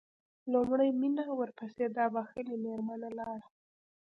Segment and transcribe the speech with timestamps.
[0.53, 3.47] لومړی مينه ورپسې دا بښلې مېرمنه لاړه.